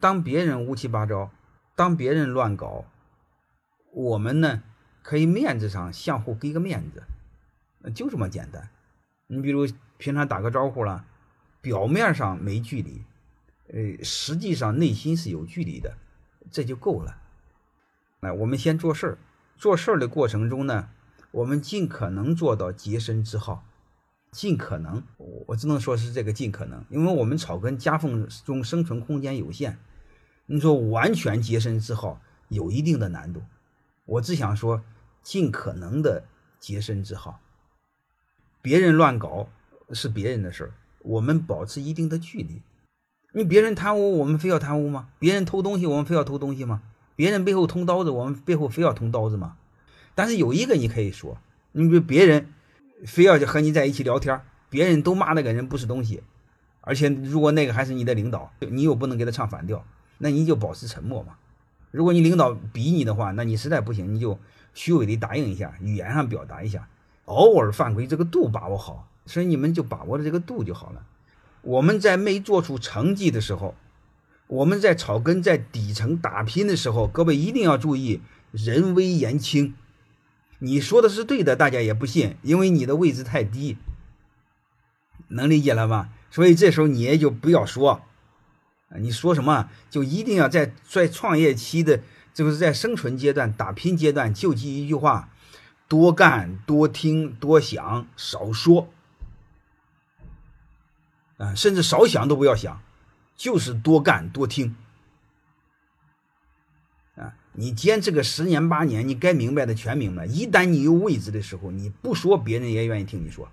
[0.00, 1.30] 当别人乌七八糟，
[1.76, 2.86] 当别人乱搞，
[3.92, 4.62] 我们呢
[5.02, 7.04] 可以面子上相互给个面子，
[7.92, 8.70] 就这么简单。
[9.26, 9.68] 你比如
[9.98, 11.04] 平常打个招呼了，
[11.60, 13.04] 表面上没距离，
[13.68, 15.94] 呃，实际上内心是有距离的，
[16.50, 17.18] 这就够了。
[18.20, 19.18] 那我们先做事儿，
[19.58, 20.88] 做事儿的过程中呢，
[21.30, 23.66] 我们尽可能做到洁身自好。
[24.32, 25.02] 尽可能，
[25.48, 29.76] 我只能说是这个尽可能，因为我们草根夹缝中生存空间有限，
[30.52, 33.40] 你说完全洁身自好有一定的难度。
[34.04, 34.82] 我只想说，
[35.22, 36.24] 尽可能的
[36.58, 37.38] 洁身自好。
[38.60, 39.48] 别人乱搞
[39.92, 40.72] 是别人的事儿，
[41.02, 42.62] 我们保持一定的距离。
[43.32, 45.10] 你别人贪污，我们非要贪污吗？
[45.20, 46.82] 别人偷东西，我们非要偷东西吗？
[47.14, 49.56] 别人背后捅刀子，我们背后非要捅刀子吗？
[50.16, 51.38] 但是有一个你可以说，
[51.72, 52.52] 你比如别人。
[53.06, 56.22] 非要和你在一起聊天，别人都骂那个人不是东西，
[56.82, 59.82] 而且如果那个还是你的领导，你又不能给他唱反调，
[60.22, 61.34] 那你就保持沉默嘛。
[61.90, 64.38] 如果你领导逼你的话，那你实在不行，你就
[64.74, 66.88] 虚伪的答应一下，语言上表达一下，
[67.24, 71.04] 偶尔犯规，这个度把握好，所以你们就把握了这个度就好了。
[71.62, 73.74] 我们在没做出成绩的时候，
[74.46, 78.20] 我们在草根在底层打拼的时候，各位一定要注意
[78.52, 79.74] 人微言轻。
[80.60, 83.78] 你说的是对的，大家也不信，因为你的位置太低，
[85.28, 86.10] 能理解了吧？
[86.30, 88.02] 所以这时候你也就不要说，
[88.98, 92.02] 你说什么就一定要在在创业期的，
[92.34, 95.28] 就是在生存阶段、打拼阶段，就记一句话：
[95.86, 98.88] 多干、多听、多想，少说。
[101.38, 102.82] 啊，甚至少想都不要想，
[103.36, 104.74] 就是多干多听。
[107.16, 110.24] 啊你坚持个十年八年，你该明白的全明白。
[110.26, 113.50] 一旦你有位置的时候，你不说，别人也愿意听你说。